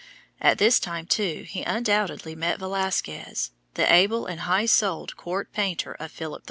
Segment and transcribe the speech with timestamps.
[0.41, 5.91] At this time, too, he undoubtedly met Velazquez, the able and high souled court painter
[5.93, 6.39] of Philip IV.